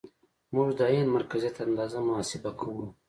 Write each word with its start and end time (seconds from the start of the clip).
موږ 0.55 0.69
د 0.77 0.79
عین 0.91 1.07
مرکزیت 1.15 1.55
اندازه 1.67 1.97
محاسبه 2.07 2.51
کوو 2.59 2.85